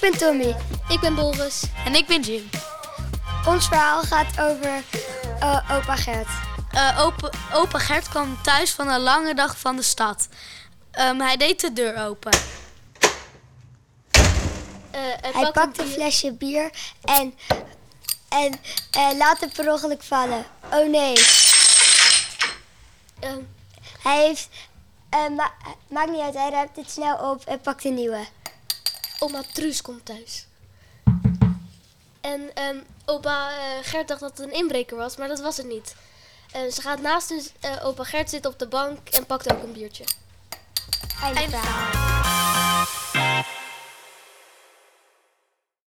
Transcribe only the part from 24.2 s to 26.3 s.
heeft... Ma maakt niet